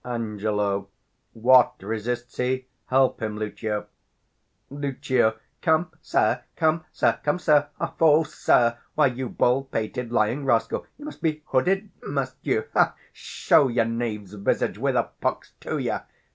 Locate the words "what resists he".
1.33-2.65